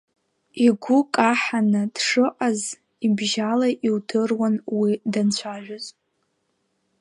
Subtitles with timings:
[0.65, 2.59] Игәы каҳаны дшыҟаз
[3.05, 5.85] ибжьала иудыруан уи данцәажәоз.